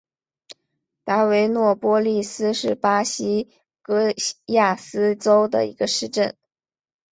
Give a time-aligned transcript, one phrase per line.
[1.03, 3.51] 达维诺波利斯是巴西
[3.83, 4.07] 戈
[4.47, 6.35] 亚斯州的一个市镇。